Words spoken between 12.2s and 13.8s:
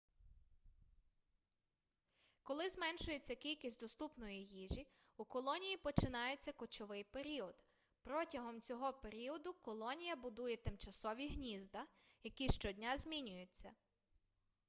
які щодня змінюються